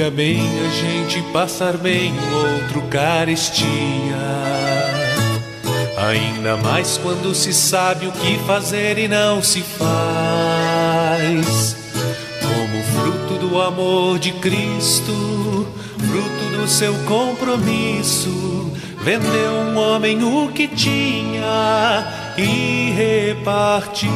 fica 0.00 0.10
bem 0.10 0.40
a 0.40 0.68
gente 0.70 1.22
passar 1.30 1.76
bem 1.76 2.14
o 2.18 2.34
outro 2.34 2.80
carestia. 2.88 3.68
Ainda 6.08 6.56
mais 6.56 6.96
quando 6.96 7.34
se 7.34 7.52
sabe 7.52 8.06
o 8.06 8.12
que 8.12 8.38
fazer 8.46 8.96
e 8.96 9.06
não 9.06 9.42
se 9.42 9.60
faz. 9.60 10.56
Como 12.40 12.82
fruto 12.94 13.46
do 13.46 13.60
amor 13.60 14.18
de 14.18 14.32
Cristo, 14.32 15.66
fruto 15.98 16.56
do 16.56 16.66
seu 16.66 16.94
compromisso, 17.04 18.72
vendeu 19.02 19.52
um 19.52 19.78
homem 19.78 20.22
o 20.22 20.52
que 20.52 20.68
tinha 20.68 22.06
e 22.36 22.92
repartiu. 22.92 24.10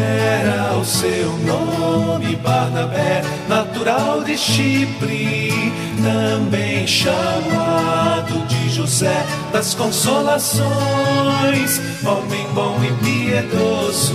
Era 0.00 0.76
o 0.76 0.84
seu 0.84 1.32
nome, 1.38 2.36
Barnabé, 2.36 3.22
natural 3.48 4.22
de 4.22 4.36
Chipre, 4.36 5.72
também 6.02 6.86
chamado 6.86 8.46
de 8.46 8.68
José 8.70 9.24
das 9.52 9.74
Consolações, 9.74 11.80
homem 12.04 12.46
bom 12.52 12.76
e 12.82 12.92
piedoso, 13.04 14.14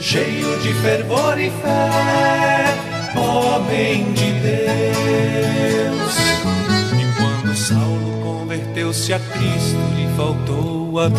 cheio 0.00 0.58
de 0.60 0.72
fervor 0.74 1.38
e 1.38 1.50
fé, 1.50 2.74
homem 3.16 4.12
de 4.12 4.32
Deus. 4.40 6.27
E 8.88 8.90
converteu-se 8.90 9.12
a 9.12 9.18
Cristo, 9.18 9.76
lhe 9.96 10.08
faltou 10.16 10.98
amigos. 10.98 11.18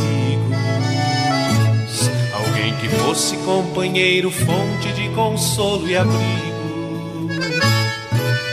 Alguém 2.34 2.74
que 2.78 2.90
fosse 2.90 3.38
companheiro, 3.38 4.32
fonte 4.32 4.92
de 4.94 5.10
consolo 5.10 5.88
e 5.88 5.96
abrigo. 5.96 7.30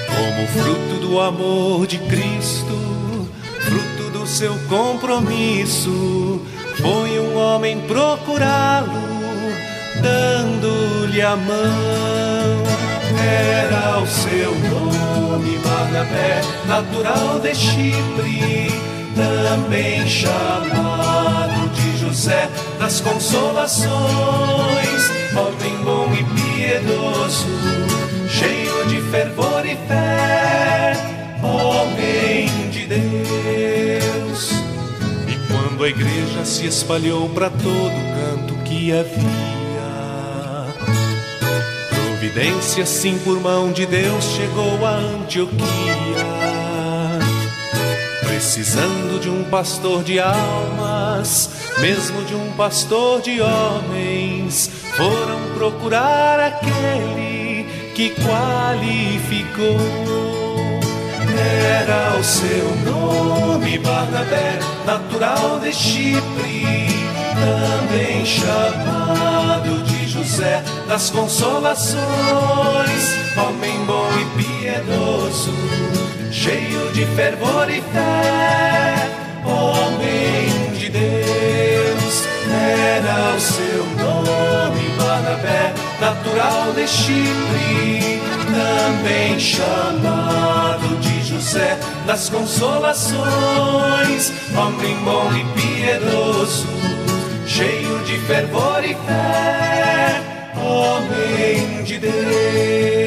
Como 0.09 0.47
fruto 0.49 1.01
do 1.01 1.21
amor 1.21 1.87
de 1.87 1.99
Cristo, 1.99 3.29
fruto 3.63 4.11
do 4.19 4.27
seu 4.27 4.55
compromisso, 4.69 6.43
foi 6.77 7.19
um 7.19 7.37
homem 7.39 7.81
procurá-lo, 7.83 8.93
dando-lhe 10.03 11.23
a 11.23 11.37
mão. 11.37 11.57
Era 13.19 13.99
o 13.99 14.07
seu 14.07 14.55
nome, 14.55 15.59
Barnabé, 15.59 16.43
natural 16.67 17.41
de 17.41 17.55
Chipre, 17.55 18.96
também 19.17 20.07
chamado 20.07 21.71
de 21.71 21.99
José 21.99 22.49
das 22.79 23.01
Consolações, 23.01 23.91
homem 25.35 25.77
bom 25.83 26.13
e 26.13 26.23
piedoso, 26.35 27.47
cheio 28.29 28.87
de 28.89 29.01
fervor 29.11 29.65
e 29.65 29.75
fé, 29.89 30.93
homem 31.43 32.69
de 32.71 32.87
Deus. 32.87 34.51
E 35.27 35.37
quando 35.51 35.83
a 35.83 35.89
igreja 35.89 36.45
se 36.45 36.67
espalhou 36.67 37.29
para 37.31 37.49
todo 37.49 37.95
canto 38.15 38.55
que 38.65 38.93
havia, 38.93 39.17
providência, 41.89 42.85
sim, 42.85 43.19
por 43.25 43.41
mão 43.41 43.73
de 43.73 43.87
Deus, 43.87 44.25
chegou 44.25 44.85
a 44.85 44.91
Antioquia. 44.91 46.46
Precisando 48.37 49.19
de 49.19 49.31
um 49.31 49.45
pastor 49.45 50.05
de 50.05 50.21
almas, 50.21 51.49
mesmo 51.79 52.23
de 52.25 52.35
um 52.35 52.53
pastor 52.53 53.23
de 53.23 53.41
homens, 53.41 54.71
foram 54.95 55.41
procurar 55.55 56.39
aquele 56.39 57.67
que 57.95 58.11
qualificou. 58.11 59.81
Era 61.81 62.19
o 62.21 62.23
seu 62.23 62.77
nome, 62.85 63.79
Barnabé, 63.79 64.59
natural 64.85 65.59
de 65.61 65.73
Chipre, 65.73 66.89
também 67.41 68.27
chamado 68.27 69.83
de 69.83 70.07
José 70.07 70.63
das 70.87 71.09
Consolações, 71.09 72.05
de 76.97 77.05
fervor 77.15 77.69
e 77.69 77.83
fé, 77.93 78.97
homem 79.45 80.49
de 80.79 80.89
Deus. 80.89 82.25
Era 82.51 83.37
o 83.37 83.41
seu 83.41 83.85
nome, 84.03 84.89
Barnabé, 84.97 85.75
natural 86.01 86.73
de 86.73 86.89
Chipre, 86.89 88.19
também 88.47 89.39
chamado 89.39 90.97
de 91.03 91.23
José 91.23 91.79
das 92.07 92.31
Consolações, 92.31 94.33
homem 94.57 94.97
bom 95.05 95.31
e 95.35 95.45
piedoso, 95.61 96.67
cheio 97.47 97.99
de 98.05 98.17
fervor 98.21 98.83
e 98.83 98.97
fé, 99.07 100.23
homem 100.57 101.85
de 101.85 101.99
Deus. 101.99 103.06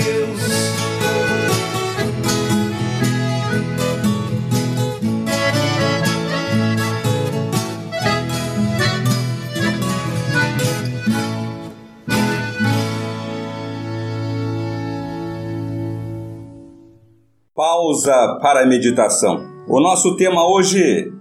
Pausa 17.59 18.39
para 18.41 18.61
a 18.61 18.65
meditação. 18.65 19.45
O 19.67 19.81
nosso 19.81 20.15
tema 20.15 20.49
hoje: 20.49 21.11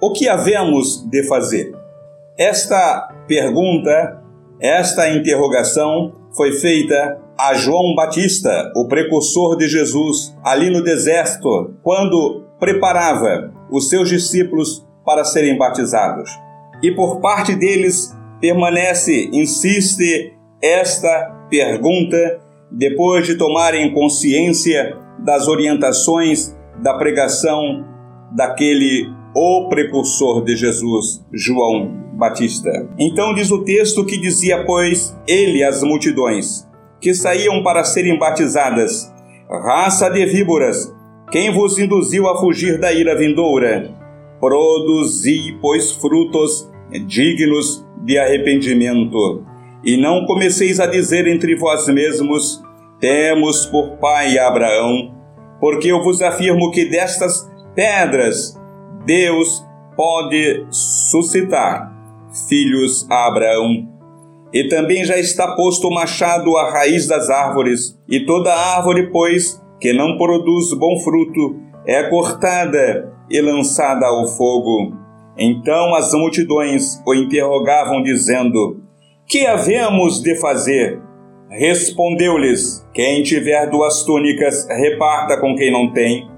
o 0.00 0.12
que 0.12 0.28
havemos 0.28 1.04
de 1.10 1.26
fazer? 1.26 1.72
Esta 2.38 3.12
pergunta, 3.26 4.22
esta 4.60 5.10
interrogação 5.10 6.12
foi 6.36 6.52
feita 6.52 7.20
a 7.36 7.54
João 7.54 7.96
Batista, 7.96 8.70
o 8.76 8.86
precursor 8.86 9.56
de 9.56 9.66
Jesus, 9.66 10.32
ali 10.44 10.70
no 10.70 10.84
deserto, 10.84 11.74
quando 11.82 12.44
preparava 12.60 13.52
os 13.68 13.88
seus 13.88 14.08
discípulos 14.08 14.86
para 15.04 15.24
serem 15.24 15.58
batizados. 15.58 16.30
E 16.84 16.92
por 16.92 17.18
parte 17.18 17.56
deles 17.56 18.16
permanece, 18.40 19.28
insiste 19.32 20.34
esta 20.62 21.48
pergunta 21.50 22.40
depois 22.70 23.26
de 23.26 23.34
tomarem 23.34 23.92
consciência 23.92 24.99
das 25.24 25.48
orientações 25.48 26.56
da 26.82 26.94
pregação 26.94 27.84
daquele 28.32 29.08
o 29.34 29.68
precursor 29.68 30.42
de 30.44 30.56
Jesus, 30.56 31.24
João 31.32 31.92
Batista. 32.14 32.70
Então 32.98 33.34
diz 33.34 33.50
o 33.50 33.64
texto 33.64 34.04
que 34.04 34.18
dizia, 34.18 34.64
pois, 34.64 35.16
ele 35.26 35.62
às 35.62 35.82
multidões 35.82 36.68
que 37.00 37.14
saíam 37.14 37.62
para 37.62 37.84
serem 37.84 38.18
batizadas: 38.18 39.12
Raça 39.48 40.08
de 40.10 40.26
víboras, 40.26 40.92
quem 41.30 41.52
vos 41.52 41.78
induziu 41.78 42.28
a 42.28 42.38
fugir 42.38 42.78
da 42.78 42.92
ira 42.92 43.16
vindoura? 43.16 43.90
Produzi, 44.40 45.56
pois, 45.60 45.92
frutos 45.92 46.68
dignos 47.06 47.86
de 48.04 48.18
arrependimento. 48.18 49.44
E 49.84 49.96
não 49.96 50.26
comeceis 50.26 50.80
a 50.80 50.86
dizer 50.86 51.26
entre 51.26 51.54
vós 51.56 51.86
mesmos: 51.88 52.62
Temos 53.00 53.64
por 53.66 53.96
pai 53.96 54.38
Abraão, 54.38 55.14
porque 55.58 55.90
eu 55.90 56.02
vos 56.02 56.20
afirmo 56.20 56.70
que 56.70 56.84
destas 56.84 57.50
pedras 57.74 58.60
Deus 59.06 59.64
pode 59.96 60.66
suscitar 60.70 61.90
filhos 62.48 63.06
a 63.10 63.26
Abraão. 63.26 63.88
E 64.52 64.68
também 64.68 65.04
já 65.04 65.18
está 65.18 65.54
posto 65.54 65.88
o 65.88 65.94
machado 65.94 66.56
à 66.56 66.70
raiz 66.70 67.06
das 67.06 67.30
árvores, 67.30 67.98
e 68.08 68.26
toda 68.26 68.52
árvore, 68.52 69.10
pois, 69.10 69.62
que 69.80 69.92
não 69.92 70.18
produz 70.18 70.72
bom 70.74 70.98
fruto, 70.98 71.56
é 71.86 72.02
cortada 72.04 73.12
e 73.30 73.40
lançada 73.40 74.06
ao 74.06 74.26
fogo. 74.26 74.96
Então 75.38 75.94
as 75.94 76.12
multidões 76.12 77.00
o 77.06 77.14
interrogavam, 77.14 78.02
dizendo: 78.02 78.82
Que 79.26 79.46
havemos 79.46 80.20
de 80.20 80.34
fazer? 80.40 81.00
Respondeu-lhes: 81.50 82.86
Quem 82.94 83.24
tiver 83.24 83.68
duas 83.68 84.04
túnicas, 84.04 84.68
reparta 84.68 85.36
com 85.40 85.56
quem 85.56 85.72
não 85.72 85.92
tem, 85.92 86.30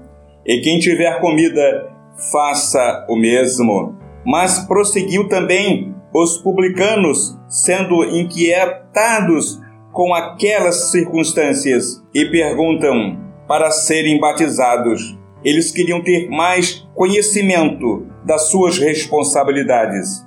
e 0.43 0.59
quem 0.61 0.79
tiver 0.79 1.21
comida, 1.21 1.87
faça 2.31 3.05
o 3.07 3.15
mesmo. 3.15 3.95
Mas 4.25 4.65
prosseguiu 4.65 5.27
também 5.27 5.93
os 6.11 6.37
publicanos, 6.37 7.37
sendo 7.47 8.03
inquietados 8.05 9.61
com 9.91 10.15
aquelas 10.15 10.89
circunstâncias, 10.89 12.03
e 12.13 12.25
perguntam 12.25 13.19
para 13.47 13.69
serem 13.69 14.19
batizados. 14.19 15.15
Eles 15.43 15.71
queriam 15.71 16.01
ter 16.01 16.27
mais 16.29 16.87
conhecimento 16.95 18.07
das 18.25 18.49
suas 18.49 18.79
responsabilidades. 18.79 20.25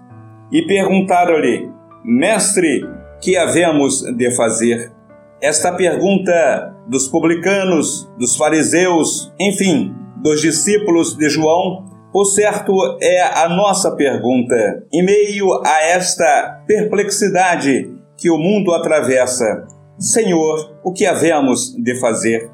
E 0.52 0.62
perguntaram-lhe: 0.62 1.68
Mestre, 2.04 2.82
que 3.26 3.36
havemos 3.36 4.02
de 4.16 4.30
fazer? 4.36 4.92
Esta 5.42 5.72
pergunta 5.72 6.76
dos 6.86 7.08
publicanos, 7.08 8.08
dos 8.16 8.36
fariseus, 8.36 9.32
enfim, 9.40 9.92
dos 10.22 10.40
discípulos 10.40 11.16
de 11.16 11.28
João, 11.28 11.86
por 12.12 12.24
certo 12.24 12.72
é 13.02 13.20
a 13.20 13.48
nossa 13.48 13.96
pergunta. 13.96 14.84
Em 14.92 15.04
meio 15.04 15.60
a 15.66 15.82
esta 15.86 16.62
perplexidade 16.68 17.90
que 18.16 18.30
o 18.30 18.38
mundo 18.38 18.72
atravessa, 18.72 19.66
Senhor, 19.98 20.78
o 20.84 20.92
que 20.92 21.04
havemos 21.04 21.74
de 21.74 21.98
fazer? 21.98 22.48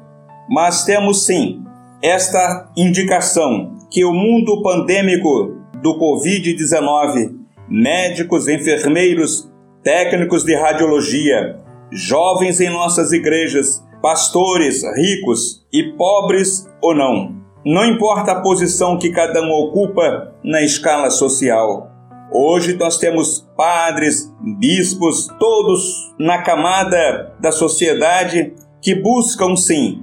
Mas 0.49 0.83
temos 0.85 1.27
sim 1.27 1.61
esta 2.01 2.71
indicação 2.75 3.77
que 3.91 4.03
o 4.03 4.11
mundo 4.11 4.63
pandêmico 4.63 5.55
do 5.83 5.99
Covid-19, 5.99 7.31
médicos, 7.69 8.47
enfermeiros, 8.47 9.52
técnicos 9.83 10.43
de 10.43 10.55
radiologia, 10.55 11.57
jovens 11.91 12.61
em 12.61 12.69
nossas 12.69 13.11
igrejas, 13.11 13.83
pastores, 14.01 14.81
ricos 14.95 15.65
e 15.71 15.91
pobres 15.97 16.65
ou 16.81 16.95
não. 16.95 17.35
Não 17.65 17.85
importa 17.85 18.31
a 18.31 18.41
posição 18.41 18.97
que 18.97 19.09
cada 19.09 19.41
um 19.41 19.51
ocupa 19.51 20.33
na 20.43 20.61
escala 20.61 21.09
social. 21.09 21.89
Hoje 22.31 22.75
nós 22.77 22.97
temos 22.97 23.47
padres, 23.55 24.33
bispos, 24.59 25.27
todos 25.39 26.13
na 26.17 26.41
camada 26.41 27.33
da 27.39 27.51
sociedade 27.51 28.53
que 28.81 28.95
buscam 28.95 29.55
sim 29.55 30.01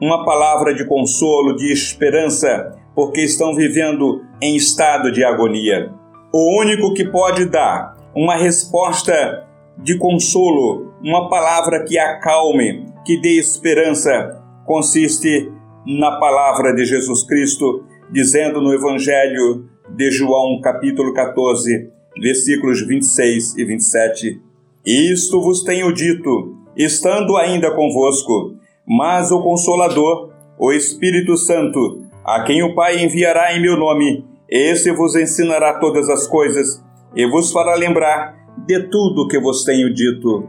uma 0.00 0.24
palavra 0.24 0.74
de 0.74 0.84
consolo, 0.86 1.56
de 1.56 1.72
esperança, 1.72 2.76
porque 2.94 3.20
estão 3.20 3.54
vivendo 3.54 4.22
em 4.40 4.56
estado 4.56 5.12
de 5.12 5.24
agonia. 5.24 5.92
O 6.32 6.60
único 6.60 6.94
que 6.94 7.04
pode 7.04 7.44
dar 7.46 7.94
uma 8.14 8.36
resposta 8.36 9.48
de 9.78 9.96
consolo, 9.96 10.92
uma 11.02 11.28
palavra 11.28 11.84
que 11.84 11.98
acalme, 11.98 12.86
que 13.06 13.20
dê 13.20 13.38
esperança, 13.38 14.42
consiste 14.66 15.50
na 15.86 16.18
palavra 16.18 16.74
de 16.74 16.84
Jesus 16.84 17.24
Cristo, 17.24 17.84
dizendo 18.10 18.60
no 18.60 18.72
Evangelho 18.72 19.66
de 19.96 20.10
João, 20.10 20.60
capítulo 20.60 21.12
14, 21.14 21.90
versículos 22.20 22.86
26 22.86 23.56
e 23.56 23.64
27. 23.64 24.40
Isto 24.84 25.40
vos 25.40 25.62
tenho 25.62 25.92
dito, 25.92 26.56
estando 26.76 27.36
ainda 27.36 27.74
convosco, 27.74 28.54
mas 28.86 29.32
o 29.32 29.42
Consolador, 29.42 30.32
o 30.58 30.70
Espírito 30.70 31.36
Santo, 31.36 32.02
a 32.24 32.44
quem 32.44 32.62
o 32.62 32.74
Pai 32.74 33.02
enviará 33.02 33.56
em 33.56 33.62
meu 33.62 33.76
nome, 33.76 34.24
esse 34.48 34.92
vos 34.92 35.16
ensinará 35.16 35.78
todas 35.78 36.10
as 36.10 36.26
coisas 36.26 36.82
e 37.14 37.26
vos 37.26 37.52
fará 37.52 37.74
lembrar 37.74 38.34
de 38.66 38.80
tudo 38.88 39.28
que 39.28 39.38
vos 39.38 39.64
tenho 39.64 39.92
dito. 39.92 40.48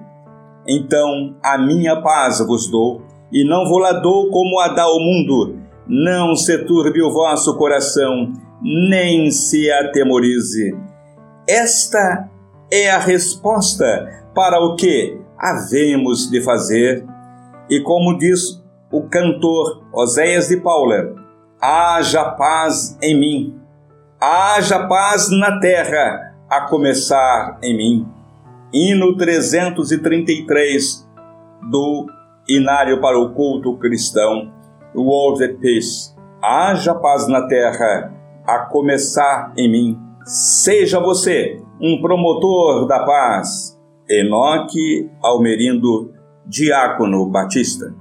Então 0.67 1.35
a 1.43 1.57
minha 1.57 2.01
paz 2.01 2.39
vos 2.39 2.69
dou, 2.69 3.01
e 3.31 3.43
não 3.47 3.67
vou 3.67 3.79
lá 3.79 3.93
dou 3.93 4.29
como 4.29 4.59
a 4.59 4.69
dá 4.69 4.87
o 4.87 4.99
mundo. 4.99 5.59
Não 5.87 6.35
se 6.35 6.59
turbe 6.65 7.01
o 7.01 7.11
vosso 7.11 7.57
coração, 7.57 8.31
nem 8.61 9.29
se 9.31 9.69
atemorize. 9.71 10.75
Esta 11.47 12.29
é 12.71 12.89
a 12.89 12.99
resposta 12.99 14.23
para 14.33 14.59
o 14.59 14.75
que 14.75 15.19
havemos 15.37 16.29
de 16.29 16.41
fazer 16.41 17.05
e 17.69 17.81
como 17.81 18.17
diz 18.17 18.63
o 18.91 19.03
cantor 19.09 19.83
Oséias 19.91 20.47
de 20.47 20.57
Paula, 20.57 21.15
haja 21.59 22.23
paz 22.31 22.97
em 23.01 23.19
mim, 23.19 23.59
haja 24.21 24.87
paz 24.87 25.29
na 25.31 25.59
terra, 25.59 26.32
a 26.55 26.61
começar 26.67 27.57
em 27.63 27.75
mim. 27.75 28.07
Hino 28.71 29.17
333 29.17 31.09
do 31.71 32.05
Inário 32.47 33.01
para 33.01 33.17
o 33.17 33.33
Culto 33.33 33.75
Cristão, 33.79 34.53
World 34.95 35.43
at 35.43 35.57
Peace. 35.59 36.13
Haja 36.43 36.93
paz 36.93 37.27
na 37.27 37.47
terra, 37.47 38.13
a 38.45 38.59
começar 38.65 39.51
em 39.57 39.71
mim. 39.71 39.99
Seja 40.25 40.99
você 40.99 41.59
um 41.81 41.99
promotor 41.99 42.85
da 42.85 43.03
paz. 43.03 43.75
Enoque 44.07 45.09
Almerindo 45.23 46.13
Diácono 46.45 47.25
Batista. 47.31 47.95